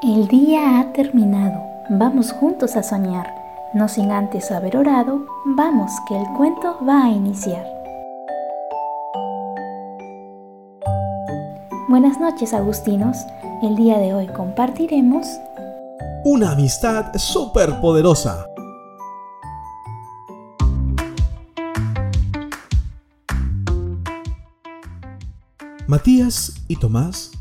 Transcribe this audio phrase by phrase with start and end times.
[0.00, 3.34] El día ha terminado, vamos juntos a soñar.
[3.74, 7.66] No sin antes haber orado, vamos que el cuento va a iniciar.
[11.88, 13.16] Buenas noches agustinos,
[13.60, 15.26] el día de hoy compartiremos
[16.24, 18.46] Una amistad súper poderosa.
[25.88, 27.32] Matías y Tomás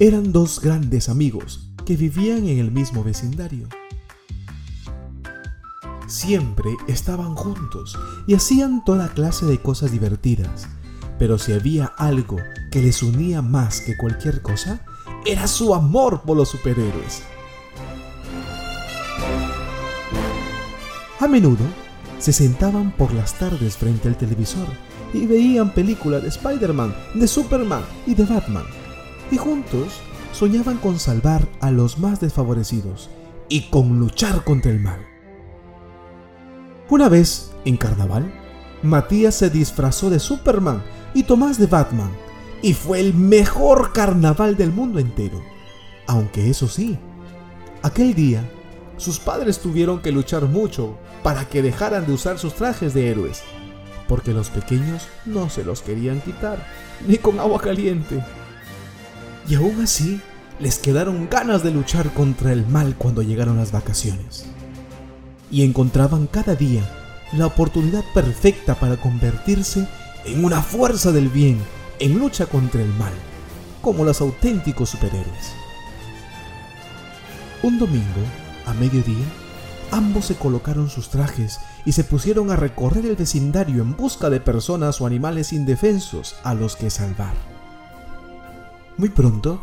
[0.00, 3.68] eran dos grandes amigos que vivían en el mismo vecindario.
[6.06, 10.68] Siempre estaban juntos y hacían toda clase de cosas divertidas,
[11.18, 12.36] pero si había algo
[12.70, 14.84] que les unía más que cualquier cosa,
[15.24, 17.22] era su amor por los superhéroes.
[21.20, 21.64] A menudo
[22.18, 24.66] se sentaban por las tardes frente al televisor
[25.14, 28.64] y veían películas de Spider-Man, de Superman y de Batman.
[29.30, 30.00] Y juntos
[30.34, 33.08] soñaban con salvar a los más desfavorecidos
[33.48, 35.06] y con luchar contra el mal.
[36.90, 38.34] Una vez, en carnaval,
[38.82, 40.82] Matías se disfrazó de Superman
[41.14, 42.10] y Tomás de Batman,
[42.62, 45.40] y fue el mejor carnaval del mundo entero.
[46.06, 46.98] Aunque eso sí,
[47.82, 48.50] aquel día,
[48.96, 53.42] sus padres tuvieron que luchar mucho para que dejaran de usar sus trajes de héroes,
[54.08, 56.66] porque los pequeños no se los querían quitar,
[57.06, 58.22] ni con agua caliente.
[59.48, 60.20] Y aún así,
[60.58, 64.46] les quedaron ganas de luchar contra el mal cuando llegaron las vacaciones.
[65.50, 66.82] Y encontraban cada día
[67.32, 69.86] la oportunidad perfecta para convertirse
[70.24, 71.58] en una fuerza del bien
[71.98, 73.12] en lucha contra el mal,
[73.82, 75.52] como los auténticos superhéroes.
[77.62, 78.20] Un domingo,
[78.66, 79.24] a mediodía,
[79.90, 84.40] ambos se colocaron sus trajes y se pusieron a recorrer el vecindario en busca de
[84.40, 87.53] personas o animales indefensos a los que salvar.
[88.96, 89.60] Muy pronto,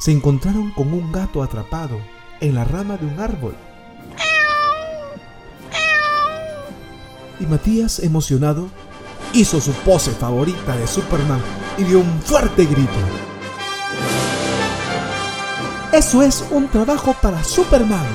[0.00, 1.96] se encontraron con un gato atrapado
[2.40, 3.54] en la rama de un árbol.
[7.38, 8.66] Y Matías, emocionado,
[9.32, 11.40] hizo su pose favorita de Superman
[11.78, 12.90] y dio un fuerte grito.
[15.92, 18.06] Eso es un trabajo para Superman.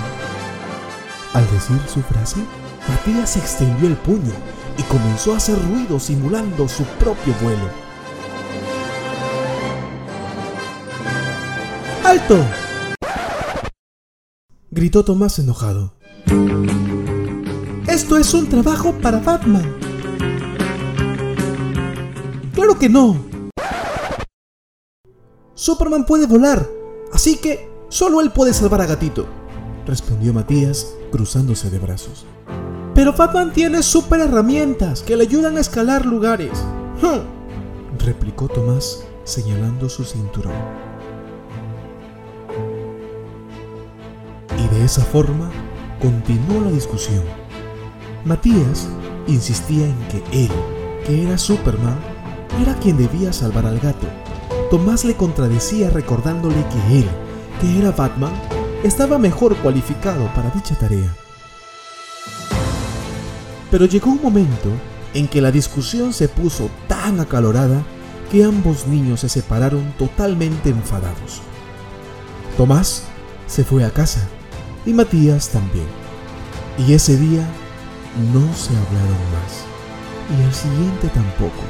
[1.33, 2.41] Al decir su frase,
[2.89, 4.33] Matías extendió el puño
[4.77, 7.88] y comenzó a hacer ruido simulando su propio vuelo.
[12.09, 12.43] ¡Alto!
[14.71, 15.93] Gritó Tomás enojado.
[17.87, 19.75] Esto es un trabajo para Batman.
[22.55, 23.15] Claro que no.
[25.53, 26.67] Superman puede volar,
[27.13, 29.27] así que solo él puede salvar a Gatito,
[29.85, 32.25] respondió Matías cruzándose de brazos.
[32.95, 36.57] Pero Batman tiene super herramientas que le ayudan a escalar lugares,
[37.03, 40.88] hm, replicó Tomás señalando su cinturón.
[44.71, 45.49] De esa forma
[46.01, 47.23] continuó la discusión.
[48.25, 48.87] Matías
[49.27, 50.51] insistía en que él,
[51.05, 51.97] que era Superman,
[52.61, 54.07] era quien debía salvar al gato.
[54.69, 57.07] Tomás le contradecía recordándole que él,
[57.61, 58.31] que era Batman,
[58.83, 61.15] estaba mejor cualificado para dicha tarea.
[63.71, 64.69] Pero llegó un momento
[65.13, 67.83] en que la discusión se puso tan acalorada
[68.31, 71.41] que ambos niños se separaron totalmente enfadados.
[72.57, 73.03] Tomás
[73.47, 74.27] se fue a casa
[74.85, 75.87] y Matías también.
[76.77, 77.45] Y ese día
[78.33, 79.65] no se hablaron más.
[80.29, 81.63] Y el siguiente tampoco.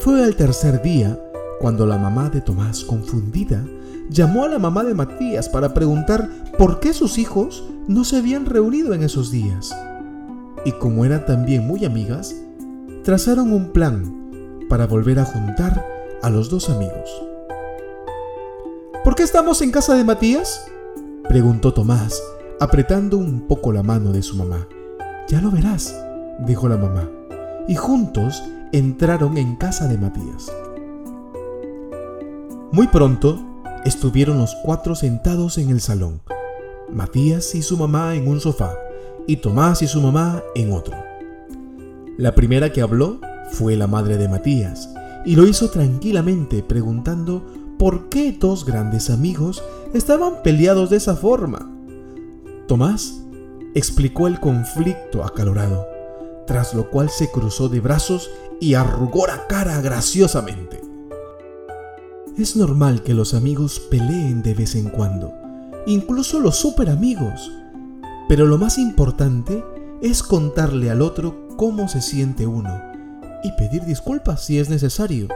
[0.00, 1.18] Fue al tercer día
[1.60, 3.64] cuando la mamá de Tomás, confundida,
[4.08, 8.46] llamó a la mamá de Matías para preguntar por qué sus hijos no se habían
[8.46, 9.74] reunido en esos días.
[10.64, 12.34] Y como eran también muy amigas,
[13.04, 15.84] trazaron un plan para volver a juntar
[16.22, 17.10] a los dos amigos.
[19.06, 20.66] ¿Por qué estamos en casa de Matías?
[21.28, 22.20] preguntó Tomás,
[22.58, 24.66] apretando un poco la mano de su mamá.
[25.28, 25.96] Ya lo verás,
[26.40, 27.08] dijo la mamá,
[27.68, 30.52] y juntos entraron en casa de Matías.
[32.72, 33.38] Muy pronto
[33.84, 36.20] estuvieron los cuatro sentados en el salón,
[36.90, 38.74] Matías y su mamá en un sofá
[39.28, 40.96] y Tomás y su mamá en otro.
[42.18, 43.20] La primera que habló
[43.52, 44.90] fue la madre de Matías
[45.24, 49.62] y lo hizo tranquilamente preguntando por qué dos grandes amigos
[49.94, 51.70] estaban peleados de esa forma.
[52.66, 53.20] Tomás
[53.74, 55.86] explicó el conflicto acalorado,
[56.46, 58.30] tras lo cual se cruzó de brazos
[58.60, 60.80] y arrugó la cara graciosamente.
[62.38, 65.32] Es normal que los amigos peleen de vez en cuando,
[65.86, 67.50] incluso los super amigos.
[68.28, 69.64] Pero lo más importante
[70.02, 72.82] es contarle al otro cómo se siente uno
[73.42, 75.28] y pedir disculpas si es necesario.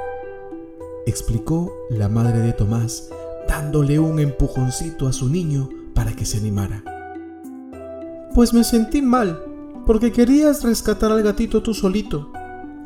[1.07, 3.11] Explicó la madre de Tomás,
[3.49, 6.85] dándole un empujoncito a su niño para que se animara.
[8.35, 9.43] Pues me sentí mal,
[9.87, 12.33] porque querías rescatar al gatito tú solito,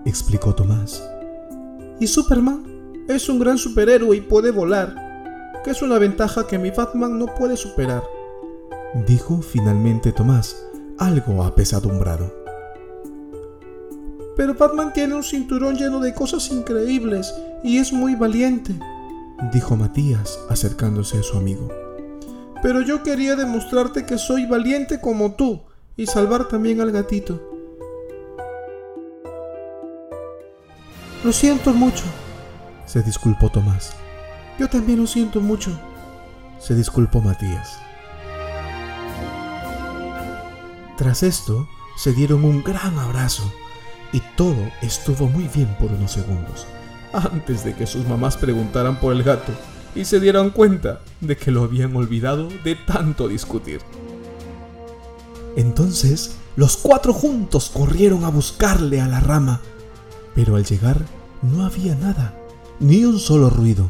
[0.04, 1.06] explicó Tomás.
[2.00, 2.64] Y Superman
[3.08, 4.94] es un gran superhéroe y puede volar,
[5.64, 8.02] que es una ventaja que mi Batman no puede superar,
[9.06, 10.56] dijo finalmente Tomás,
[10.98, 12.32] algo apesadumbrado.
[14.36, 17.32] Pero Batman tiene un cinturón lleno de cosas increíbles
[17.64, 18.78] y es muy valiente,
[19.50, 21.68] dijo Matías acercándose a su amigo.
[22.62, 25.62] Pero yo quería demostrarte que soy valiente como tú
[25.96, 27.40] y salvar también al gatito.
[31.24, 32.04] Lo siento mucho,
[32.84, 33.94] se disculpó Tomás.
[34.58, 35.70] Yo también lo siento mucho,
[36.58, 37.78] se disculpó Matías.
[40.98, 41.66] Tras esto,
[41.96, 43.50] se dieron un gran abrazo
[44.12, 46.66] y todo estuvo muy bien por unos segundos,
[47.14, 49.52] antes de que sus mamás preguntaran por el gato
[49.94, 53.80] y se dieran cuenta de que lo habían olvidado de tanto discutir.
[55.56, 59.60] Entonces, los cuatro juntos corrieron a buscarle a la rama,
[60.34, 61.04] pero al llegar
[61.42, 62.34] no había nada,
[62.80, 63.88] ni un solo ruido.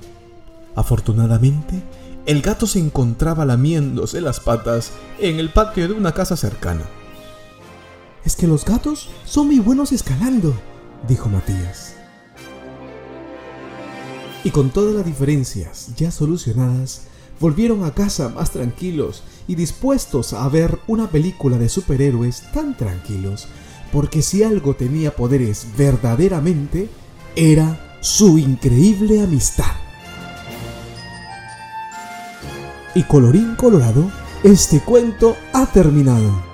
[0.76, 1.82] Afortunadamente,
[2.26, 6.82] el gato se encontraba lamiéndose las patas en el patio de una casa cercana.
[8.24, 10.54] Es que los gatos son muy buenos escalando,
[11.06, 11.96] dijo Matías.
[14.44, 17.02] Y con todas las diferencias ya solucionadas,
[17.40, 23.48] volvieron a casa más tranquilos y dispuestos a ver una película de superhéroes tan tranquilos,
[23.90, 26.90] porque si algo tenía poderes verdaderamente,
[27.36, 29.72] era su increíble amistad.
[32.94, 34.12] Y colorín colorado,
[34.42, 36.53] este cuento ha terminado.